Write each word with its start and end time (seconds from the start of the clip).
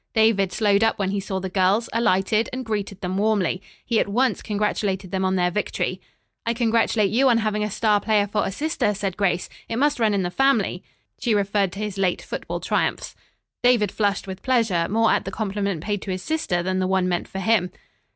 David 0.15 0.51
slowed 0.51 0.83
up 0.83 0.97
when 0.97 1.11
he 1.11 1.19
saw 1.19 1.39
the 1.39 1.47
girls, 1.47 1.87
alighted 1.93 2.49
and 2.51 2.65
greeted 2.65 3.01
them 3.01 3.19
warmly. 3.19 3.61
He 3.85 3.99
at 3.99 4.07
once 4.07 4.41
congratulated 4.41 5.11
them 5.11 5.23
on 5.23 5.35
their 5.35 5.51
victory. 5.51 6.01
"I 6.43 6.55
congratulate 6.55 7.11
you 7.11 7.29
on 7.29 7.37
having 7.37 7.63
a 7.63 7.69
star 7.69 8.01
player 8.01 8.25
for 8.25 8.43
a 8.43 8.51
sister," 8.51 8.95
said 8.95 9.15
Grace. 9.15 9.47
"It 9.69 9.75
must 9.75 9.99
run 9.99 10.15
in 10.15 10.23
the 10.23 10.31
family." 10.31 10.81
She 11.19 11.35
referred 11.35 11.71
to 11.73 11.79
his 11.79 11.99
late 11.99 12.23
football 12.23 12.59
triumphs. 12.59 13.15
David 13.61 13.91
flushed 13.91 14.25
with 14.25 14.41
pleasure, 14.41 14.87
more 14.89 15.11
at 15.11 15.23
the 15.23 15.29
compliment 15.29 15.83
paid 15.83 16.01
to 16.01 16.09
his 16.09 16.23
sister 16.23 16.63
than 16.63 16.79
the 16.79 16.87
one 16.87 17.07
meant 17.07 17.27
for 17.27 17.37
him. 17.37 17.69